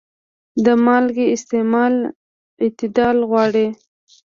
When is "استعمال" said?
1.35-1.93